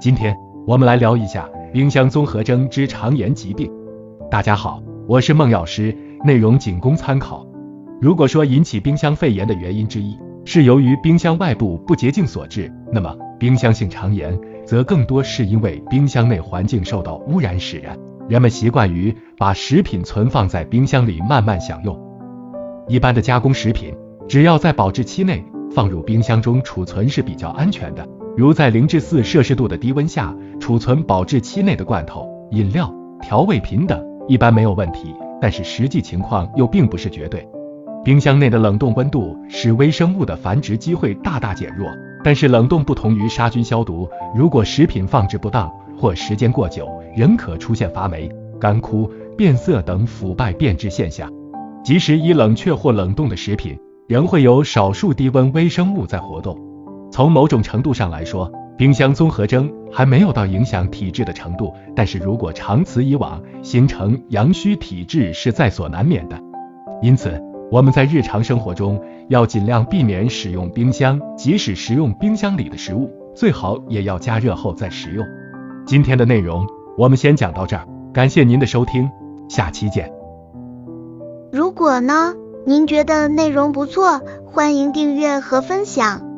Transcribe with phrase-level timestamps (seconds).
[0.00, 0.34] 今天
[0.66, 3.70] 我们来聊一下冰箱综合征之肠炎疾病。
[4.30, 7.46] 大家好，我是孟药师，内容仅供参考。
[8.00, 17.94] 如果说引起冰箱肺炎的原因之一是由于冰箱外部不洁净所致，那么冰箱性肠炎则更多是因为冰箱内环境受到污染使然。
[18.26, 21.94] 人们习惯于把食品存放在冰箱里慢慢享用。
[22.88, 23.94] 一般的加工食品，
[24.26, 28.08] 只要在保质期内放入冰箱中储存是比较安全的。
[28.40, 32.90] 如在零至四摄氏度的低温下储存保质期内的罐头、饮料、
[33.20, 35.14] 调味品等，一般没有问题。
[35.42, 37.46] 但是实际情况又并不是绝对。
[38.02, 41.86] 冰箱内的冷冻温度使微生物的繁殖机会大大减弱。
[42.24, 46.88] 但是冷冻不同于杀菌消毒，如果食品放置不当或时间过久。
[47.14, 48.26] 仍可出现发霉、
[48.58, 51.30] 干枯、变色等腐败变质现象。
[51.84, 56.69] 即使已冷却或冷冻的食品，仍会有少数低温微生物在活动。
[57.10, 66.40] 从某种程度上来说，冰箱综合征还没有到影响体质的程度，但是如果长此以往，形成阳虚体质是在所难免的。
[67.02, 75.26] 因此，我们在日常生活中要尽量避免使用冰箱，即使食用冰箱里的食物，最好也要加热后再食用。
[75.86, 76.66] 今天的内容。
[76.98, 79.08] 我们先讲到这儿，感谢您的收听，
[79.48, 80.12] 下期见。
[81.50, 82.34] 如果呢，
[82.66, 86.29] 您觉得内容不错，欢迎订阅和分享。